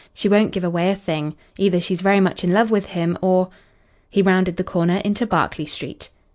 "She 0.15 0.27
won't 0.27 0.51
give 0.51 0.63
away 0.63 0.89
a 0.89 0.95
thing. 0.95 1.35
Either 1.59 1.79
she's 1.79 2.01
very 2.01 2.19
much 2.19 2.43
in 2.43 2.51
love 2.51 2.71
with 2.71 2.87
him, 2.87 3.19
or" 3.21 3.49
He 4.09 4.23
rounded 4.23 4.57
the 4.57 4.63
corner 4.63 4.99
into 5.05 5.27
Berkeley 5.27 5.67
Street. 5.67 6.09